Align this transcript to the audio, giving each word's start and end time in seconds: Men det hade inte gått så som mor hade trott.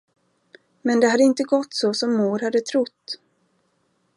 Men 0.81 0.99
det 0.99 1.07
hade 1.09 1.23
inte 1.23 1.43
gått 1.43 1.73
så 1.73 1.93
som 1.93 2.13
mor 2.17 2.39
hade 2.39 2.59
trott. 2.61 3.19